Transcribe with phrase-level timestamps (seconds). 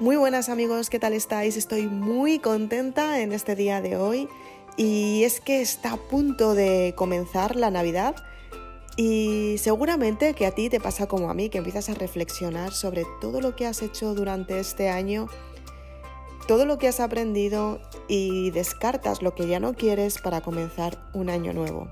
[0.00, 1.56] Muy buenas amigos, ¿qué tal estáis?
[1.56, 4.28] Estoy muy contenta en este día de hoy
[4.76, 8.14] y es que está a punto de comenzar la Navidad
[8.96, 13.06] y seguramente que a ti te pasa como a mí, que empiezas a reflexionar sobre
[13.20, 15.26] todo lo que has hecho durante este año,
[16.46, 21.28] todo lo que has aprendido y descartas lo que ya no quieres para comenzar un
[21.28, 21.88] año nuevo.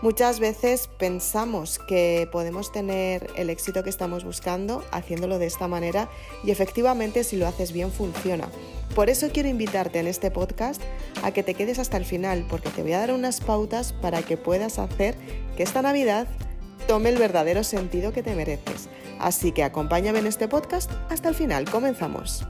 [0.00, 6.08] Muchas veces pensamos que podemos tener el éxito que estamos buscando haciéndolo de esta manera
[6.44, 8.48] y efectivamente si lo haces bien funciona.
[8.94, 10.80] Por eso quiero invitarte en este podcast
[11.24, 14.22] a que te quedes hasta el final porque te voy a dar unas pautas para
[14.22, 15.16] que puedas hacer
[15.56, 16.28] que esta Navidad
[16.86, 18.88] tome el verdadero sentido que te mereces.
[19.18, 21.68] Así que acompáñame en este podcast hasta el final.
[21.68, 22.46] Comenzamos.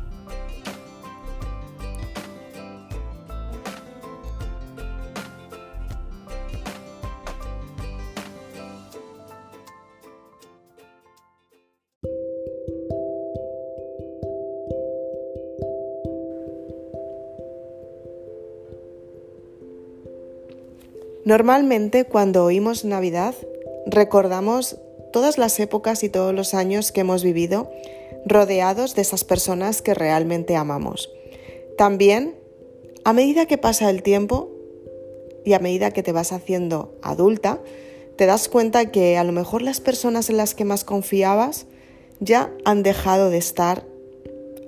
[21.28, 23.34] Normalmente cuando oímos Navidad
[23.84, 24.78] recordamos
[25.12, 27.70] todas las épocas y todos los años que hemos vivido
[28.24, 31.10] rodeados de esas personas que realmente amamos.
[31.76, 32.34] También,
[33.04, 34.50] a medida que pasa el tiempo
[35.44, 37.60] y a medida que te vas haciendo adulta,
[38.16, 41.66] te das cuenta que a lo mejor las personas en las que más confiabas
[42.20, 43.84] ya han dejado de estar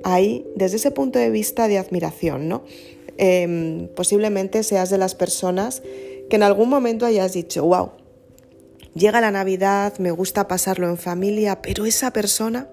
[0.05, 2.65] ahí desde ese punto de vista de admiración, ¿no?
[3.17, 5.83] Em, posiblemente seas de las personas
[6.31, 7.91] que en algún momento hayas dicho, wow,
[8.95, 12.69] llega la Navidad, me gusta pasarlo en familia, pero esa persona,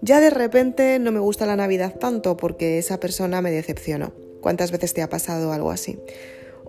[0.00, 4.14] ya de repente no me gusta la Navidad tanto porque esa persona me decepcionó.
[4.40, 5.98] ¿Cuántas veces te ha pasado algo así?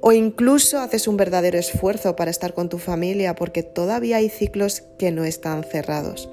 [0.02, 4.84] O incluso haces un verdadero esfuerzo para estar con tu familia porque todavía hay ciclos
[5.00, 6.30] que no están cerrados.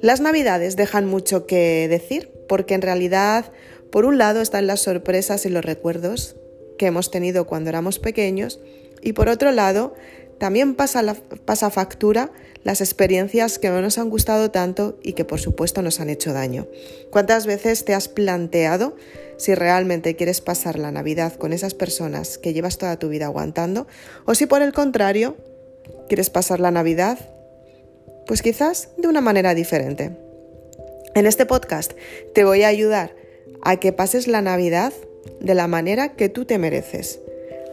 [0.00, 3.52] Las navidades dejan mucho que decir porque en realidad,
[3.90, 6.36] por un lado, están las sorpresas y los recuerdos
[6.78, 8.60] que hemos tenido cuando éramos pequeños
[9.02, 9.94] y por otro lado,
[10.38, 11.14] también pasa, la,
[11.70, 12.30] factura
[12.62, 16.32] las experiencias que no nos han gustado tanto y que por supuesto nos han hecho
[16.32, 16.66] daño.
[17.10, 18.96] ¿Cuántas veces te has planteado
[19.38, 23.86] si realmente quieres pasar la Navidad con esas personas que llevas toda tu vida aguantando
[24.24, 25.36] o si por el contrario
[26.08, 27.18] quieres pasar la Navidad
[28.26, 30.16] pues quizás de una manera diferente?
[31.14, 31.92] En este podcast
[32.34, 33.14] te voy a ayudar
[33.62, 34.92] a que pases la Navidad
[35.40, 37.20] de la manera que tú te mereces.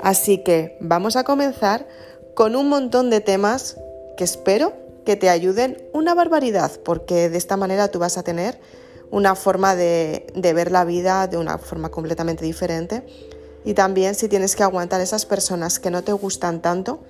[0.02, 1.88] Así que vamos a comenzar
[2.34, 3.78] con un montón de temas
[4.18, 4.74] que espero
[5.06, 8.59] que te ayuden una barbaridad, porque de esta manera tú vas a tener
[9.12, 13.06] una forma de, ver la vida de una forma completamente diferente.
[13.64, 17.02] Y también si tienes que aguantar esas personas que no te gustan tanto,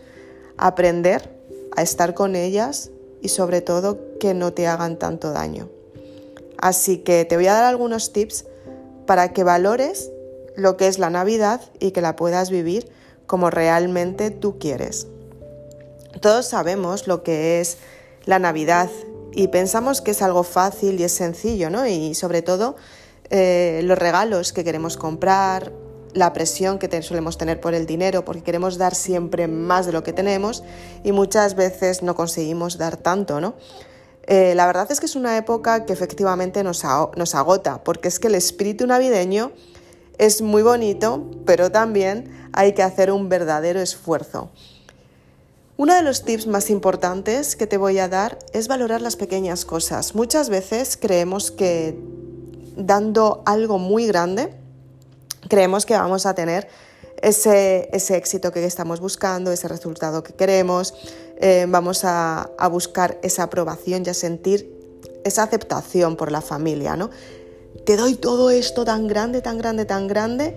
[0.58, 1.30] aprender
[1.76, 5.70] a estar con ellas y sobre todo que no te hagan tanto daño.
[6.58, 8.46] Así que te voy a dar algunos tips
[9.06, 10.12] para que valores
[10.56, 12.92] lo que es la Navidad y que la puedas vivir
[13.26, 15.08] como realmente tú quieres.
[16.22, 17.78] Todos sabemos lo que es
[18.26, 18.90] la Navidad
[19.32, 21.88] y pensamos que es algo fácil y es sencillo, ¿no?
[21.88, 22.76] Y sobre todo
[23.30, 25.72] eh, los regalos que queremos comprar,
[26.14, 30.04] la presión que solemos tener por el dinero, porque queremos dar siempre más de lo
[30.04, 30.64] que tenemos
[31.04, 33.56] y muchas veces no conseguimos dar tanto, ¿no?
[34.26, 36.84] Eh, la verdad es que es una época que efectivamente nos,
[37.18, 39.52] nos agota, porque es que el espíritu navideño
[40.18, 44.50] es muy bonito, pero también hay que hacer un verdadero esfuerzo.
[45.76, 49.66] Uno de los tips más importantes que te voy a dar es valorar las pequeñas
[49.66, 50.14] cosas.
[50.14, 51.98] Muchas veces creemos que
[52.78, 54.54] dando algo muy grande,
[55.50, 56.68] creemos que vamos a tener
[57.22, 60.94] ese, éxito que estamos buscando, ese resultado que queremos,
[61.38, 64.72] eh, vamos a, a, buscar esa aprobación y a sentir
[65.24, 67.10] esa aceptación por la familia, ¿no?
[67.86, 70.56] Te doy todo esto tan grande, tan grande, tan grande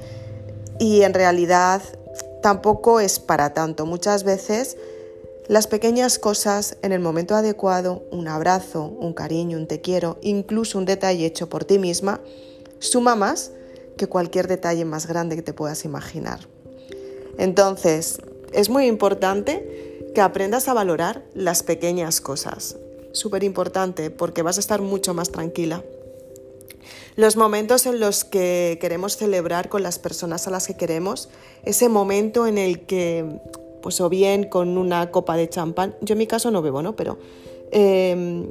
[0.78, 1.82] y en realidad
[2.42, 3.86] tampoco es para tanto.
[3.86, 4.76] Muchas veces
[5.48, 10.78] las pequeñas cosas en el momento adecuado, un abrazo, un cariño, un te quiero, incluso
[10.78, 12.20] un detalle hecho por ti misma,
[12.78, 13.52] suma más
[13.96, 16.40] que cualquier detalle más grande que te puedas imaginar.
[17.38, 18.20] Entonces,
[18.52, 22.76] es muy importante que aprendas a valorar las pequeñas cosas.
[23.12, 25.82] Súper importante porque vas a estar mucho más tranquila.
[27.16, 31.28] Los momentos en los que queremos celebrar con las personas a las que queremos,
[31.64, 33.40] ese momento en el que,
[33.82, 36.96] pues o bien con una copa de champán, yo en mi caso no bebo, ¿no?
[36.96, 37.18] Pero
[37.70, 38.46] em,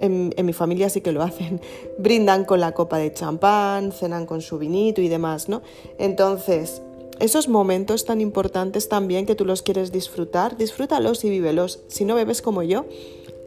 [0.00, 1.60] en, en, mi familia sí que lo hacen,
[1.98, 5.62] brindan con la copa de champán, cenan con su vinito y demás, ¿no?
[5.98, 6.82] Entonces,
[7.20, 11.80] esos momentos tan importantes también que tú los quieres disfrutar, disfrútalos y vívelos.
[11.88, 12.84] Si no bebes como yo,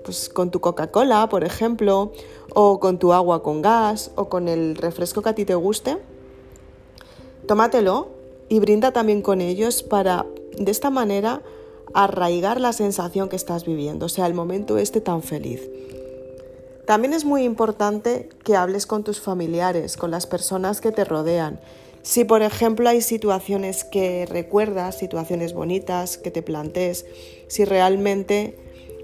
[0.03, 2.11] pues con tu Coca-Cola, por ejemplo,
[2.53, 5.97] o con tu agua con gas, o con el refresco que a ti te guste,
[7.47, 8.09] tómatelo
[8.49, 10.25] y brinda también con ellos para
[10.57, 11.41] de esta manera
[11.93, 15.61] arraigar la sensación que estás viviendo, o sea, el momento este tan feliz.
[16.85, 21.59] También es muy importante que hables con tus familiares, con las personas que te rodean.
[22.01, 27.05] Si, por ejemplo, hay situaciones que recuerdas, situaciones bonitas que te plantees,
[27.47, 28.57] si realmente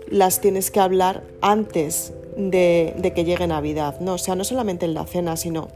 [0.09, 4.13] las tienes que hablar antes de, que llegue Navidad, ¿no?
[4.13, 5.69] O sea, no solamente en la cena, sino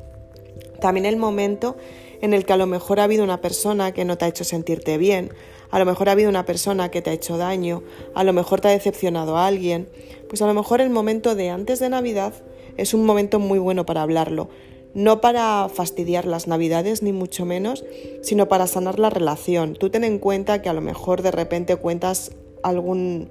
[0.80, 1.76] también el momento
[2.22, 4.44] en el que a lo mejor ha habido una persona que no te ha hecho
[4.44, 5.32] sentirte bien,
[5.72, 7.84] a lo mejor ha habido una persona que te ha hecho daño,
[8.14, 9.90] a lo mejor te ha decepcionado a alguien,
[10.30, 12.34] pues a lo mejor el momento de antes de Navidad
[12.78, 14.50] es un momento muy bueno para hablarlo,
[14.94, 17.86] no para fastidiar las Navidades ni mucho menos,
[18.22, 19.76] sino para sanar la relación.
[19.76, 22.32] Tú ten en cuenta que a lo mejor de repente cuentas
[22.64, 23.30] algún,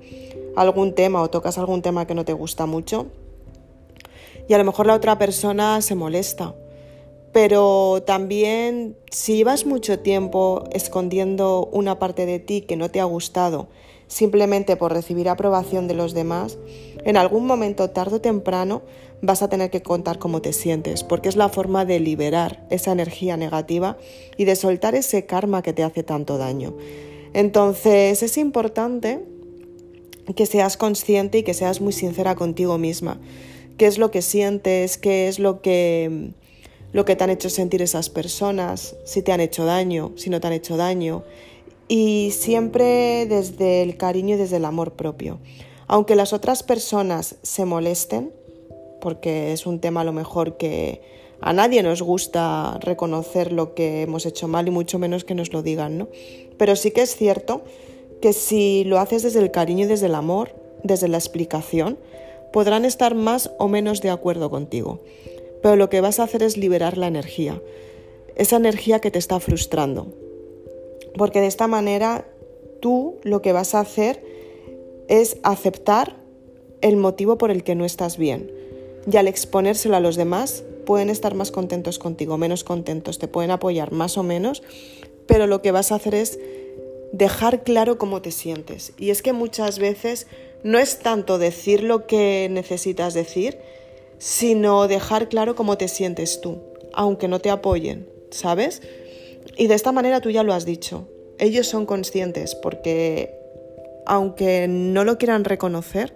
[0.56, 3.06] algún tema o tocas algún tema que no te gusta mucho
[4.48, 6.54] y a lo mejor la otra persona se molesta
[7.32, 13.04] pero también si llevas mucho tiempo escondiendo una parte de ti que no te ha
[13.04, 13.68] gustado
[14.10, 16.58] simplemente por recibir aprobación de los demás,
[17.04, 18.82] en algún momento tarde o temprano
[19.22, 22.90] vas a tener que contar cómo te sientes, porque es la forma de liberar esa
[22.90, 23.96] energía negativa
[24.36, 26.74] y de soltar ese karma que te hace tanto daño.
[27.34, 29.24] Entonces es importante
[30.34, 33.20] que seas consciente y que seas muy sincera contigo misma.
[33.76, 34.98] ¿Qué es lo que sientes?
[34.98, 36.32] ¿Qué es lo que
[36.92, 40.40] lo que te han hecho sentir esas personas, si te han hecho daño, si no
[40.40, 41.22] te han hecho daño,
[41.88, 45.38] y siempre desde el cariño y desde el amor propio.
[45.86, 48.32] Aunque las otras personas se molesten,
[49.00, 51.00] porque es un tema a lo mejor que
[51.40, 55.52] a nadie nos gusta reconocer lo que hemos hecho mal y mucho menos que nos
[55.52, 56.08] lo digan, ¿no?
[56.58, 57.64] Pero sí que es cierto
[58.20, 61.98] que si lo haces desde el cariño y desde el amor, desde la explicación,
[62.52, 65.00] podrán estar más o menos de acuerdo contigo
[65.62, 67.60] pero lo que vas a hacer es liberar la energía,
[68.36, 70.06] esa energía que te está frustrando.
[71.16, 72.26] Porque de esta manera
[72.80, 74.24] tú lo que vas a hacer
[75.08, 76.16] es aceptar
[76.80, 78.50] el motivo por el que no estás bien.
[79.10, 83.50] Y al exponérselo a los demás, pueden estar más contentos contigo, menos contentos, te pueden
[83.50, 84.62] apoyar más o menos,
[85.26, 86.38] pero lo que vas a hacer es
[87.12, 88.92] dejar claro cómo te sientes.
[88.98, 90.26] Y es que muchas veces
[90.62, 93.58] no es tanto decir lo que necesitas decir,
[94.18, 96.58] sino dejar claro cómo te sientes tú,
[96.92, 98.82] aunque no te apoyen, ¿sabes?
[99.56, 101.08] Y de esta manera tú ya lo has dicho.
[101.38, 103.34] Ellos son conscientes porque,
[104.04, 106.12] aunque no lo quieran reconocer,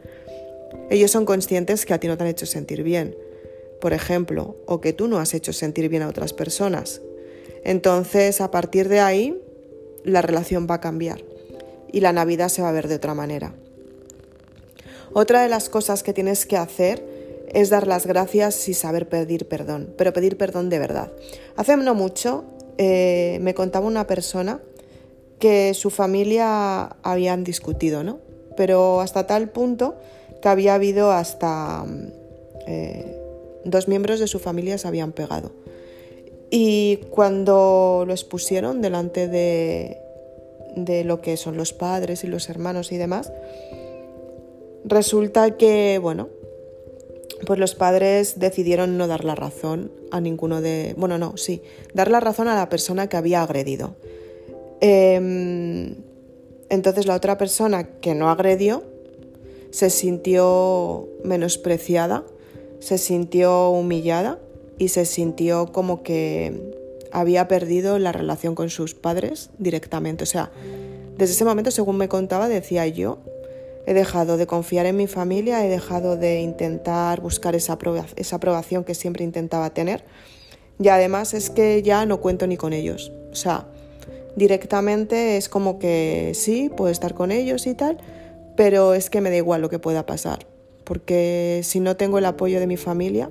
[0.90, 3.17] ellos son conscientes que a ti no te han hecho sentir bien,
[3.81, 7.00] por ejemplo, o que tú no has hecho sentir bien a otras personas.
[7.64, 9.40] Entonces, a partir de ahí,
[10.04, 11.20] la relación va a cambiar
[11.90, 13.54] y la Navidad se va a ver de otra manera.
[15.12, 17.04] Otra de las cosas que tienes que hacer
[17.52, 21.12] es dar las gracias y saber pedir perdón, pero pedir perdón de verdad.
[21.56, 22.44] Hace no mucho
[22.78, 24.60] eh, me contaba una persona
[25.38, 28.18] que su familia habían discutido, ¿no?
[28.56, 29.96] Pero hasta tal punto
[30.42, 31.84] que había habido hasta
[32.66, 33.16] eh,
[33.64, 35.52] dos miembros de su familia se habían pegado.
[36.56, 39.98] Y cuando lo expusieron delante de,
[40.76, 43.32] de lo que son los padres y los hermanos y demás,
[44.84, 46.28] resulta que, bueno,
[47.44, 50.94] pues los padres decidieron no dar la razón a ninguno de...
[50.96, 51.61] Bueno, no, sí,
[51.92, 53.96] dar la razón a la persona que había agredido.
[54.80, 55.96] Em,
[56.68, 58.84] entonces la otra persona que no agredió
[59.73, 62.23] se sintió menospreciada,
[62.78, 64.38] se sintió humillada
[64.78, 66.73] y se sintió como que
[67.12, 70.25] había perdido la relación con sus padres directamente.
[70.25, 70.50] O sea,
[71.16, 73.19] desde ese momento, según me contaba, decía yo,
[73.87, 78.95] He dejado de confiar en mi familia, he dejado de intentar buscar esa, aprobación que
[78.95, 80.04] siempre intentaba tener.
[80.81, 83.12] Y además es que ya no cuento ni con ellos.
[83.31, 83.66] O sea,
[84.37, 87.99] directamente es como que sí, puedo estar con ellos y tal,
[88.57, 90.47] pero es que me da igual lo que pueda pasar.
[90.85, 93.31] Porque si no tengo el apoyo de mi familia,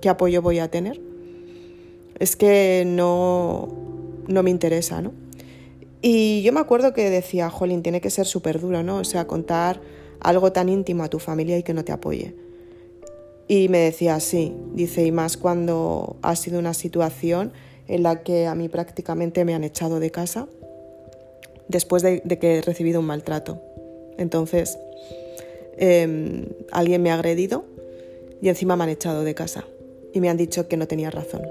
[0.00, 1.00] ¿qué apoyo voy a tener?
[2.18, 3.68] Es que no,
[4.26, 5.12] no me interesa, ¿no?
[6.00, 8.98] Y yo me acuerdo que decía, Jolín, tiene que ser súper duro, ¿no?
[8.98, 9.80] O sea, contar
[10.20, 12.34] algo tan íntimo a tu familia y que no te apoye.
[13.48, 17.52] Y me decía, sí, dice, y más cuando ha sido una situación
[17.88, 20.46] en la que a mí prácticamente me han echado de casa
[21.68, 23.60] después de, que he recibido un maltrato.
[24.18, 24.78] Entonces,
[25.78, 27.64] em, alguien me ha agredido
[28.40, 29.64] y encima me han echado de casa
[30.12, 31.42] y me han dicho que no tenía razón.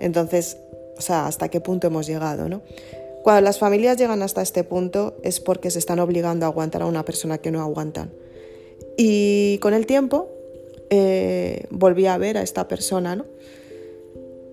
[0.00, 0.58] Entonces,
[0.96, 2.62] o sea, hasta qué punto hemos llegado, ¿no?
[3.22, 6.86] Cuando las familias llegan hasta este punto es porque se están obligando a aguantar a
[6.86, 8.12] una persona que no aguantan.
[8.98, 10.28] Y con el tiempo
[10.90, 13.24] eh, volví a ver a esta persona, ¿no?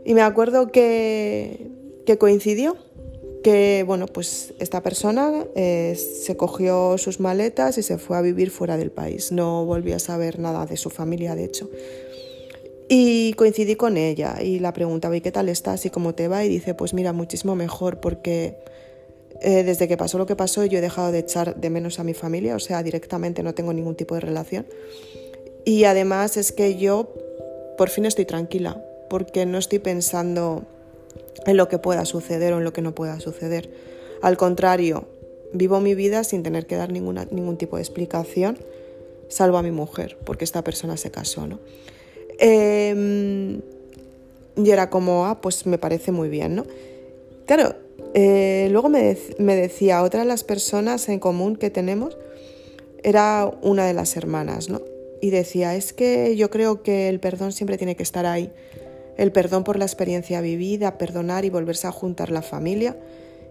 [0.06, 1.68] Y me acuerdo que,
[2.06, 2.78] que coincidió,
[3.44, 8.52] que bueno, pues esta persona eh, se cogió sus maletas y se fue a vivir
[8.52, 9.32] fuera del país.
[9.32, 11.70] No volví a saber nada de su familia, de hecho.
[12.94, 15.86] Y coincidí con ella y la preguntaba, ¿y qué tal estás?
[15.86, 16.44] ¿Y cómo te va?
[16.44, 18.58] Y dice, pues mira, muchísimo mejor porque
[19.40, 22.04] eh, desde que pasó lo que pasó yo he dejado de echar de menos a
[22.04, 24.66] mi familia, o sea, directamente no tengo ningún tipo de relación.
[25.64, 27.14] Y además es que yo
[27.78, 30.64] por fin estoy tranquila, porque no estoy pensando
[31.46, 33.70] en lo que pueda suceder o en lo que no pueda suceder.
[34.22, 35.08] Al contrario,
[35.54, 38.58] vivo mi vida sin tener que dar ninguna, ningún tipo de explicación,
[39.30, 41.60] salvo a mi mujer, porque esta persona se casó, ¿no?
[42.44, 43.62] Em,
[44.58, 46.66] y era como, ah, pues me parece muy bien, ¿no?
[47.46, 47.76] Claro,
[48.16, 52.18] eh, luego me, me decía, otra de las personas en común que tenemos
[53.04, 54.82] era una de las hermanas, ¿no?
[55.22, 58.52] Y decía, es que yo creo que el perdón siempre tiene que estar ahí
[59.18, 62.98] el perdón por la experiencia vivida, perdonar y volverse a juntar la familia.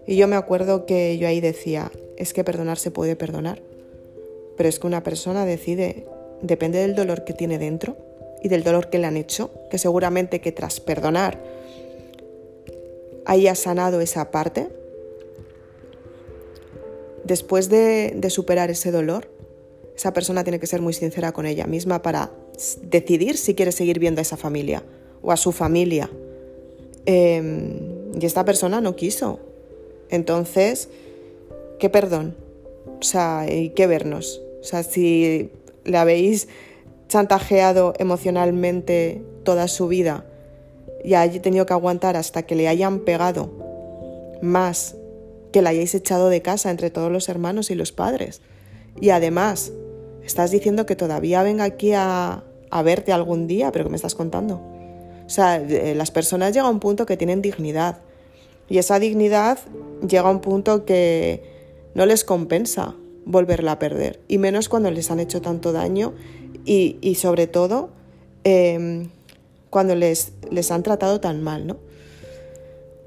[0.05, 3.61] Y yo me acuerdo que yo ahí decía, es que perdonar se puede perdonar,
[4.57, 6.05] pero es que una persona decide,
[6.41, 7.95] depende del dolor que tiene dentro
[8.41, 11.39] y del dolor que le han hecho, que seguramente que tras perdonar
[13.25, 14.69] haya sanado esa parte,
[17.23, 19.29] después de, superar ese dolor,
[19.95, 22.31] esa persona tiene que ser muy sincera con ella misma para
[22.81, 24.83] decidir si quiere seguir viendo a esa familia
[25.21, 26.09] o a su familia.
[27.05, 29.39] Em, y esta persona no quiso.
[30.09, 30.89] Entonces,
[31.79, 32.35] ¿qué perdón?
[32.99, 34.41] O sea, ¿y qué vernos?
[34.61, 35.51] O sea, si
[35.83, 36.47] le habéis
[37.11, 40.23] chantajeado emocionalmente toda su vida
[41.03, 43.51] y haya tenido que aguantar hasta que le hayan pegado
[44.41, 44.95] más
[45.51, 48.39] que la hayáis echado de casa entre todos los hermanos y los padres.
[49.01, 49.73] Y además,
[50.23, 54.15] estás diciendo que todavía venga aquí a, a verte algún día, pero ¿qué me estás
[54.15, 54.61] contando?
[55.25, 57.97] O sea, eh, las personas llegan a un punto que tienen dignidad
[58.69, 59.59] y esa dignidad
[60.07, 61.43] llega a un punto que
[61.93, 66.13] no les compensa volverla a perder y menos cuando les han hecho tanto daño
[66.65, 67.89] y, sobre todo
[68.43, 69.09] em,
[69.69, 71.77] cuando les, les han tratado tan mal, ¿no?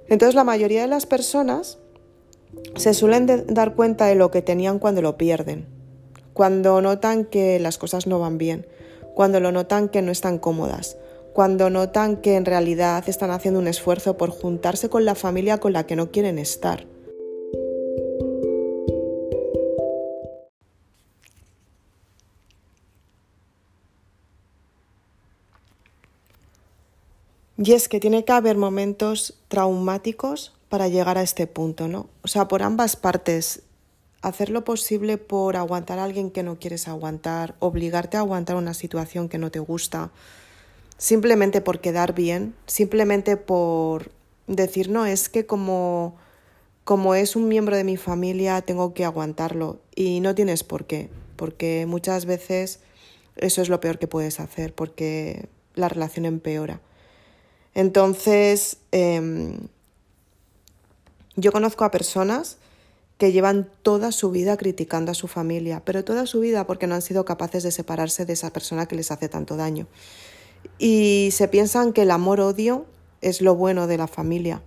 [0.08, 1.78] Entonces la mayoría de las personas
[2.76, 5.66] se suelen dar cuenta de lo que tenían cuando lo pierden,
[6.32, 8.66] cuando notan que las cosas no van bien,
[9.14, 10.96] cuando lo notan que no están cómodas,
[11.32, 15.72] cuando notan que en realidad están haciendo un esfuerzo por juntarse con la familia con
[15.72, 16.86] la que no quieren estar.
[27.56, 32.08] Y es que tiene que haber momentos traumáticos para llegar a este punto, ¿no?
[32.22, 33.62] O sea, por ambas partes,
[34.22, 38.74] hacer lo posible por aguantar a alguien que no quieres aguantar, obligarte a aguantar una
[38.74, 40.10] situación que no te gusta,
[40.98, 44.10] simplemente por quedar bien, simplemente por
[44.46, 46.16] decir, no, es que como,
[46.84, 51.10] como es un miembro de mi familia tengo que aguantarlo y no tienes por qué,
[51.36, 52.80] porque muchas veces
[53.36, 56.80] eso es lo peor que puedes hacer, porque la relación empeora.
[57.74, 59.58] Entonces, em,
[61.36, 62.58] yo conozco a personas
[63.18, 66.94] que llevan toda su vida criticando a su familia, pero toda su vida porque no
[66.94, 69.86] han sido capaces de separarse de esa persona que les hace tanto daño
[70.78, 72.86] y se piensan que el amor-odio
[73.20, 74.62] es lo bueno de la familia,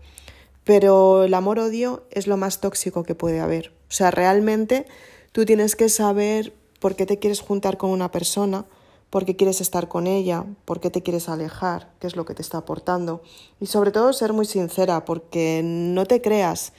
[0.63, 3.71] pero el amor-odio es lo más tóxico que puede haber.
[3.89, 4.85] O sea, realmente
[5.31, 8.65] tú tienes que saber por qué te quieres juntar con una persona,
[9.09, 12.33] por qué quieres estar con ella, por qué te quieres alejar, qué es lo que
[12.33, 13.21] te está aportando.
[13.59, 16.73] Y sobre todo ser muy sincera, porque no te creas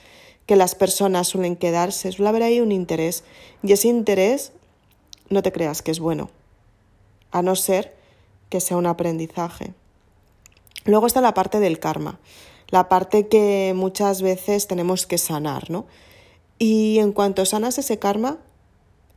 [0.45, 3.23] que las personas suelen quedarse, suele haber ahí un interés,
[3.63, 4.51] y ese interés
[5.29, 6.29] no te creas que es bueno,
[7.31, 7.95] a no ser
[8.49, 9.73] que sea un aprendizaje.
[10.85, 12.19] Luego está la parte del karma,
[12.69, 15.85] la parte que muchas veces tenemos que sanar, ¿no?
[16.57, 18.37] Y en cuanto sanas ese karma,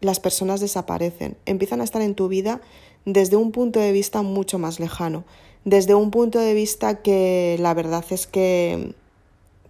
[0.01, 2.61] las personas desaparecen, empiezan a estar en tu vida
[3.05, 5.25] desde un punto de vista mucho más lejano,
[5.65, 8.95] desde un punto de vista que la verdad es que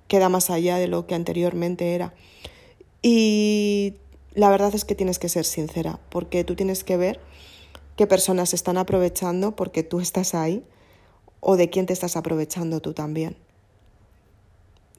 [0.09, 2.15] queda más allá de lo que anteriormente era.
[3.03, 3.95] Y
[4.35, 7.21] la verdad es que tienes que ser sincera, porque tú tienes que ver
[7.97, 10.65] qué personas están aprovechando porque tú estás ahí
[11.41, 13.37] o de quién te estás aprovechando tú también.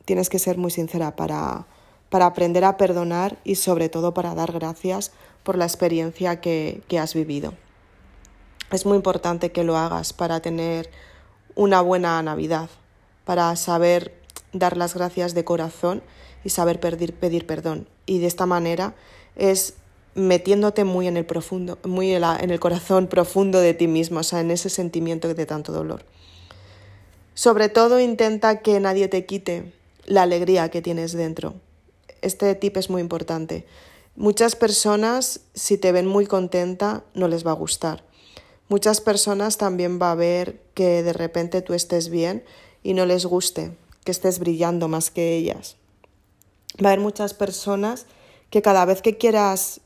[0.05, 1.65] Tienes que ser muy sincera para,
[2.09, 5.11] para aprender a perdonar y sobre todo para dar gracias
[5.43, 7.53] por la experiencia que, que has vivido.
[8.73, 10.89] Es muy importante que lo hagas para tener
[11.53, 12.71] una buena Navidad,
[13.23, 14.15] para saber
[14.51, 16.01] dar las gracias de corazón
[16.43, 17.87] y saber pedir, perdón.
[18.07, 18.95] Y de esta manera
[19.35, 19.75] es
[20.15, 24.23] metiéndote muy en el profundo, muy en, en el corazón profundo de ti mismo, o
[24.23, 26.03] sea, en ese sentimiento de tanto dolor.
[27.35, 29.71] Sobre todo intenta que nadie te quite
[30.05, 31.53] la alegría que tienes dentro.
[32.23, 33.67] Este tip es muy importante.
[34.15, 38.03] Muchas personas, si te ven muy contenta, no les va a gustar.
[38.69, 42.43] Muchas personas también va a ver que de repente tú estés bien
[42.81, 45.77] y no les guste, que estés brillando más que ellas.
[46.83, 48.05] Va a haber muchas personas
[48.49, 49.81] que cada vez que quieras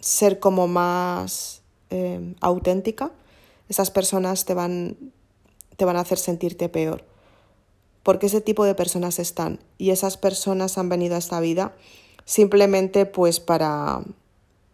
[0.00, 3.12] ser como más eh, auténtica,
[3.68, 4.96] esas personas te van,
[5.76, 7.04] te van a hacer sentirte peor.
[8.02, 11.74] Porque ese tipo de personas están y esas personas han venido a esta vida
[12.24, 14.02] simplemente pues para,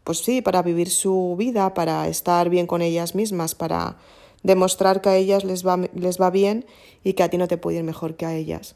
[0.04, 3.96] pues sí, para vivir su vida, para estar bien con ellas mismas, para
[4.42, 6.66] demostrar que a ellas les va, les va bien
[7.04, 8.74] y que a ti no te puede ir mejor que a ellas.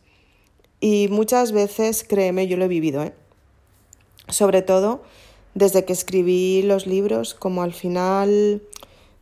[0.81, 3.13] Y muchas veces, créeme, yo lo he vivido, ¿eh?
[4.29, 5.03] sobre todo
[5.55, 8.63] desde que escribí los libros, como al final,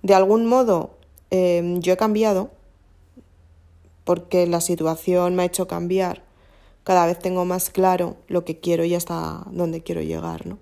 [0.03, 0.91] de algún modo,
[1.31, 2.51] em, yo he cambiado,
[4.03, 6.23] porque la situación me ha hecho cambiar.
[6.83, 10.59] Cada vez tengo más claro lo que quiero y hasta dónde quiero llegar, ¿no?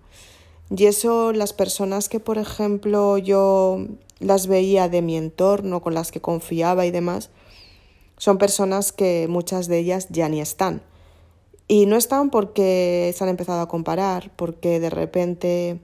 [0.71, 3.87] Y eso las personas que, por ejemplo, yo
[4.21, 7.31] las veía de mi entorno, con las que confiaba y demás,
[8.17, 10.83] son personas que muchas de ellas ya ni están.
[11.69, 15.81] Y no están porque se han empezado a comparar, porque de repente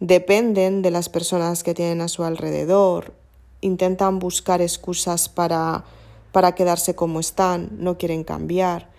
[0.00, 3.14] dependen de las personas que tienen a su alrededor,
[3.60, 5.84] intentan buscar excusas para,
[6.32, 8.90] para quedarse como están, no quieren cambiar.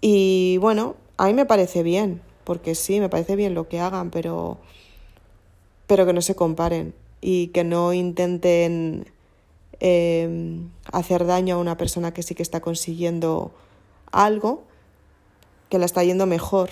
[0.00, 4.10] Y bueno, a mí me parece bien, porque sí, me parece bien lo que hagan,
[4.10, 4.58] pero,
[5.86, 9.06] pero que no se comparen y que no intenten
[9.78, 13.52] em, hacer daño a una persona que sí que está consiguiendo
[14.10, 14.64] algo,
[15.68, 16.70] que la está yendo mejor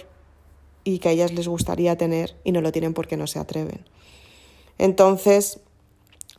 [0.82, 3.84] y que a ellas les gustaría tener y no lo tienen porque no se atreven.
[4.78, 5.60] Entonces,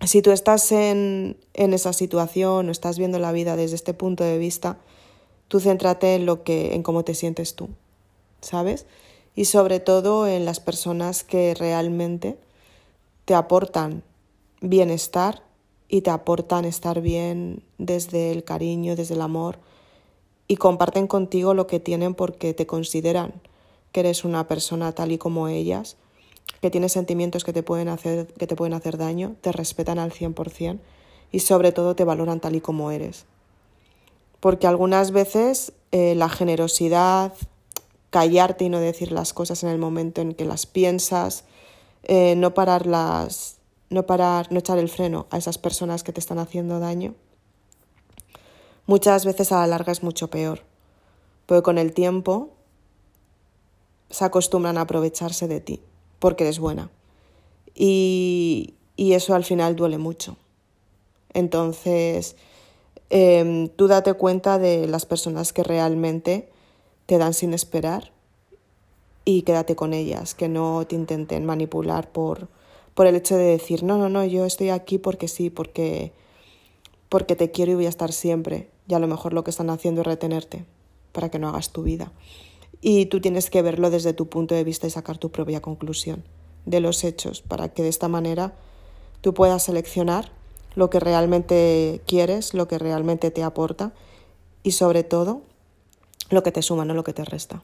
[0.05, 4.25] si tú estás en, en esa situación o estás viendo la vida desde este punto
[4.25, 4.80] de vista,
[5.47, 7.69] tú céntrate en lo que, en cómo te sientes tú,
[8.41, 8.86] ¿sabes?
[9.39, 12.38] Y sobre todo en las personas que realmente
[13.23, 14.04] te aportan
[14.60, 15.43] bienestar
[15.88, 19.58] y te aportan estar bien desde el cariño, desde el amor
[20.49, 23.32] y comparten contigo lo que tienen porque te consideran
[23.93, 25.95] que eres una persona tal y como ellas,
[26.60, 30.12] que tienes sentimientos que te pueden hacer, que te pueden hacer daño, te respetan al
[30.12, 30.80] 100%
[31.32, 33.23] y sobre todo te valoran tal y como eres.
[34.41, 37.32] Porque algunas veces eh, la generosidad,
[38.10, 41.43] callarte y no decir las cosas en el momento en que las piensas,
[42.04, 43.58] eh, no pararlas,
[43.89, 47.15] no parar, no echar el freno a esas personas que te están haciendo daño,
[48.86, 50.63] muchas veces a la larga es mucho peor,
[51.45, 52.50] porque con el tiempo
[54.10, 55.82] se acostumbran a aprovecharse de ti
[56.19, 56.89] porque eres buena
[57.74, 60.36] y, y eso al final duele mucho.
[61.34, 62.36] Entonces,
[63.10, 66.50] em, tú date cuenta de las personas que realmente
[67.10, 68.12] te dan sin esperar
[69.26, 72.50] y quédate con ellas, que no te intenten manipular por,
[72.93, 76.13] por el hecho de decir, no, no, no, yo estoy aquí porque sí, porque,
[77.10, 78.69] porque te quiero y voy a estar siempre.
[78.88, 80.65] Y a lo mejor lo que están haciendo es retenerte
[81.12, 82.12] para que no hagas tu vida.
[82.80, 86.24] Y tú tienes que verlo desde tu punto de vista y sacar tu propia conclusión
[86.67, 88.54] de los hechos, para que de esta manera
[89.22, 90.32] tú puedas seleccionar
[90.76, 93.93] lo que realmente quieres, lo que realmente te aporta
[94.62, 95.48] y sobre todo
[96.30, 97.63] lo que te suma, no lo que te resta.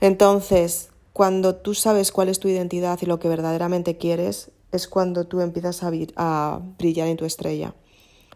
[0.00, 5.26] Entonces, cuando tú sabes cuál es tu identidad y lo que verdaderamente quieres, es cuando
[5.26, 5.82] tú empiezas
[6.16, 7.74] a, brillar en tu estrella.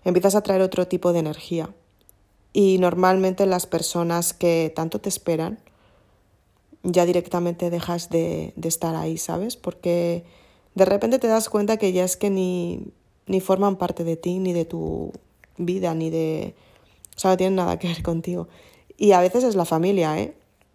[0.05, 1.71] Empiezas a traer otro tipo de energía.
[2.53, 5.59] Y normalmente las personas que tanto te esperan,
[6.83, 9.57] ya directamente dejas de, de, estar ahí, ¿sabes?
[9.57, 10.25] Porque
[10.75, 12.93] de repente te das cuenta que ya es que ni,
[13.27, 15.13] ni forman parte de ti, ni de tu
[15.59, 16.55] vida, ni de,
[17.17, 18.49] o sea, no tiene nada que ver contigo.
[18.97, 20.35] Y a veces es la familia, ¿eh?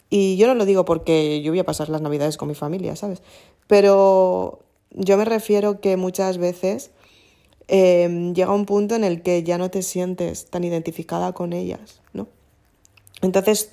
[0.10, 2.96] Y yo no lo digo porque yo voy a pasar las navidades con mi familia,
[2.96, 3.22] ¿sabes?
[3.68, 4.60] Pero
[4.92, 6.92] yo me refiero que muchas veces
[7.68, 12.02] em, llega un punto en el que ya no te sientes tan identificada con ellas,
[12.14, 12.28] ¿no?
[13.22, 13.72] Entonces,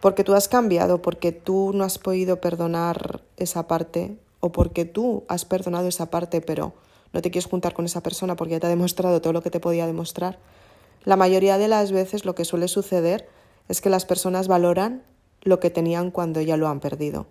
[0.00, 5.24] porque tú has cambiado, porque tú no has podido perdonar esa parte, o porque tú
[5.28, 6.72] has perdonado esa parte, pero
[7.12, 9.50] no te quieres juntar con esa persona porque ya te ha demostrado todo lo que
[9.50, 10.38] te podía demostrar,
[11.04, 13.28] la mayoría de las veces lo que suele suceder
[13.68, 15.02] es que las personas valoran
[15.42, 17.26] lo que tenían cuando ya lo han perdido.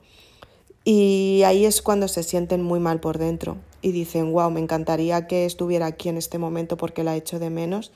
[0.83, 5.27] Y ahí es cuando se sienten muy mal por dentro y dicen, wow, me encantaría
[5.27, 7.91] que estuviera aquí en este momento porque la hecho de menos,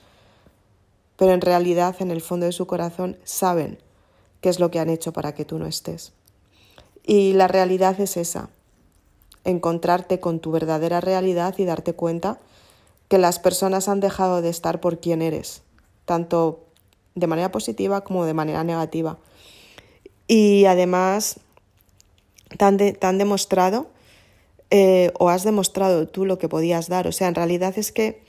[1.15, 3.77] pero en realidad en el fondo de su corazón saben
[4.41, 6.11] qué es lo que han hecho para que tú no estés.
[7.03, 8.49] Y la realidad es esa,
[9.45, 12.39] encontrarte con tu verdadera realidad y darte cuenta
[13.11, 15.63] que las personas han dejado de estar por quien eres,
[16.05, 16.63] tanto
[17.13, 19.17] de manera positiva como de manera negativa.
[20.29, 21.41] Y además
[22.57, 22.63] te
[23.05, 23.89] han, demostrado
[24.69, 27.05] eh, o has demostrado tú lo que podías dar.
[27.05, 28.23] O sea, en realidad es que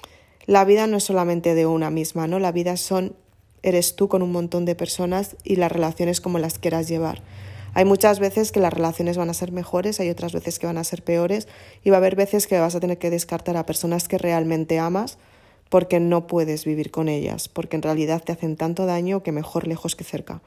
[0.47, 2.41] la vida no es solamente de una misma, ¿no?
[2.41, 3.15] La vida son,
[3.63, 7.23] eres tú con un montón de personas y las relaciones como las quieras llevar.
[7.75, 10.77] Hay muchas veces que las relaciones van a ser mejores, hay otras veces que van
[10.77, 11.49] a ser peores
[11.83, 14.79] y va a haber veces que vas a tener que descartar a personas que realmente
[14.79, 15.19] amas
[15.71, 19.67] porque no puedes vivir con ellas, porque en realidad te hacen tanto daño que mejor
[19.67, 20.43] lejos que cerca.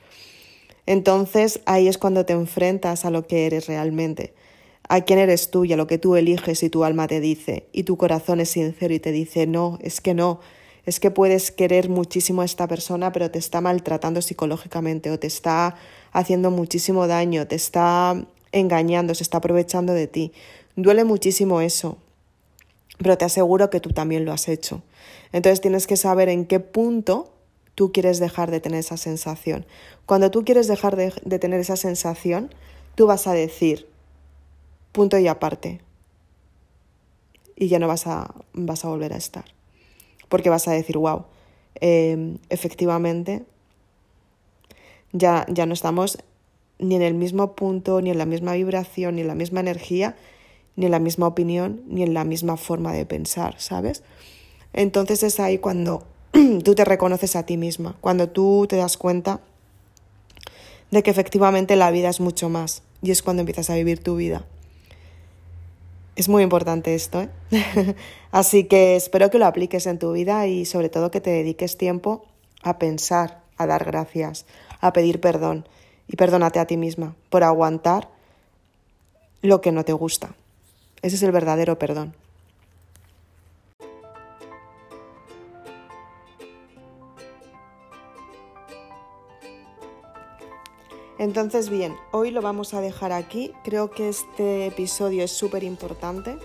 [0.85, 4.35] Entonces ahí es cuando te enfrentas a lo que eres realmente,
[4.88, 7.65] a quién eres tú y a lo que tú eliges y tu alma te dice
[7.71, 10.41] y tu corazón es sincero y te dice no, es que no,
[10.85, 15.25] es que puedes querer muchísimo a esta persona pero te está maltratando psicológicamente o te
[15.25, 15.75] está
[16.15, 20.32] haciendo muchísimo daño, te está engañando, se está aprovechando de ti.
[20.78, 21.97] Duele muchísimo eso,
[22.97, 24.82] pero te aseguro que tú también lo has hecho.
[25.34, 27.34] Entonces tienes que saber en qué punto
[27.75, 29.65] tú quieres dejar de tener esa sensación.
[30.06, 32.56] Cuando tú quieres dejar de, tener esa sensación,
[32.95, 33.89] tú vas a decir,
[34.93, 35.82] punto y aparte.
[37.58, 39.43] Y ya no vas a, vas a volver a estar.
[40.30, 41.25] Porque vas a decir, wow,
[41.82, 43.43] em, efectivamente
[45.15, 46.17] ya, ya no estamos
[46.78, 50.15] ni en el mismo punto, ni en la misma vibración, ni en la misma energía,
[50.75, 54.04] ni en la misma opinión, ni en la misma forma de pensar, ¿sabes?
[54.73, 56.04] Entonces es ahí cuando
[56.63, 59.39] tú te reconoces a ti misma, cuando tú te das cuenta
[60.91, 64.17] de que efectivamente la vida es mucho más y es cuando empiezas a vivir tu
[64.17, 64.45] vida.
[66.17, 67.30] Es muy importante esto, ¿eh?
[68.32, 71.78] Así que espero que lo apliques en tu vida y sobre todo que te dediques
[71.78, 72.25] tiempo
[72.63, 74.45] a pensar, a dar gracias,
[74.86, 75.67] a pedir perdón
[76.08, 78.10] y perdónate a ti misma por aguantar
[79.41, 80.36] lo que no te gusta.
[81.02, 82.13] Ese es el verdadero perdón.
[91.17, 93.54] Entonces, bien, hoy lo vamos a dejar aquí.
[93.63, 96.38] Creo que este episodio es súper importante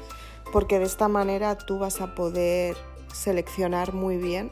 [0.52, 2.76] porque de esta manera tú vas a poder
[3.12, 4.50] seleccionar muy bien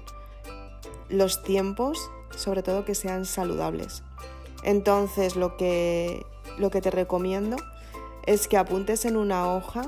[1.08, 4.02] los tiempos sobre todo que sean saludables.
[4.62, 6.24] Entonces lo que,
[6.56, 7.56] lo que te recomiendo
[8.26, 9.82] es que apuntes en una hoja,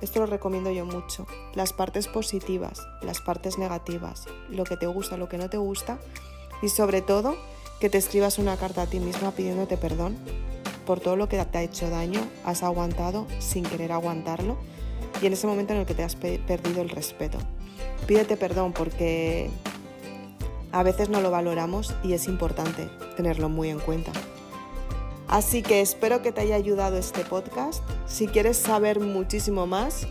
[0.00, 5.16] esto lo recomiendo yo mucho, las partes positivas, las partes negativas, lo que te gusta,
[5.16, 5.98] lo que no te gusta
[6.62, 7.36] y sobre todo
[7.80, 10.16] que te escribas una carta a ti misma pidiéndote perdón
[10.86, 14.56] por todo lo que te ha hecho daño, has aguantado sin querer aguantarlo
[15.20, 17.38] y en ese momento en el que te has perdido el respeto.
[18.06, 19.50] Pídete perdón porque
[20.72, 24.12] a veces no lo valoramos y es importante tenerlo muy en cuenta.
[25.28, 27.82] Así que espero que te haya ayudado este podcast.
[28.06, 30.06] Si quieres saber muchísimo más,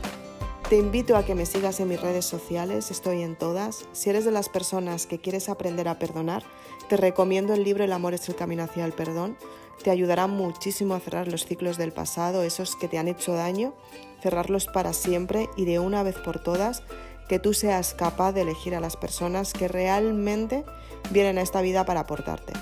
[0.70, 3.86] te invito a que me sigas en mis redes sociales, estoy en todas.
[3.94, 6.44] Si eres de las personas que quieres aprender a perdonar,
[6.90, 9.38] te recomiendo el libro El amor es el camino hacia el perdón.
[9.84, 13.74] Te ayudará muchísimo a cerrar los ciclos del pasado, esos que te han hecho daño,
[14.22, 16.82] cerrarlos para siempre y de una vez por todas
[17.28, 20.64] que tú seas capaz de elegir a las personas que realmente
[21.12, 22.54] vienen a esta vida para aportarte.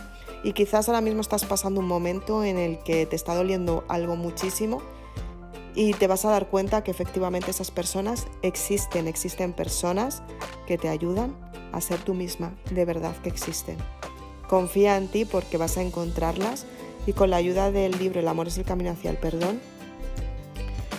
[0.44, 4.16] Y quizás ahora mismo estás pasando un momento en el que te está doliendo algo
[4.16, 4.82] muchísimo
[5.76, 10.22] y te vas a dar cuenta que efectivamente esas personas existen, existen personas
[10.68, 11.36] que te ayudan
[11.72, 13.78] a ser tú misma, de verdad que existen.
[14.48, 16.66] Confía en ti porque vas a encontrarlas
[17.08, 19.60] y con la ayuda del libro El amor es el camino hacia el perdón,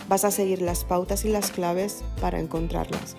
[0.09, 3.17] vas a seguir las pautas y las claves para encontrarlas.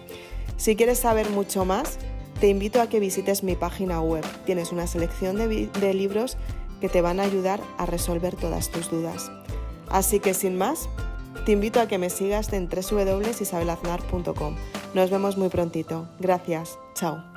[0.58, 1.98] Si quieres saber mucho más,
[2.40, 4.24] te invito a que visites mi página web.
[4.46, 6.38] Tienes una selección de, libros
[6.82, 9.32] que te van a ayudar a resolver todas tus dudas.
[9.90, 10.90] Así que sin más,
[11.46, 14.56] te invito a que me sigas en www.isabelaznar.com.
[14.94, 16.08] Nos vemos muy prontito.
[16.20, 16.78] Gracias.
[16.94, 17.35] Chao.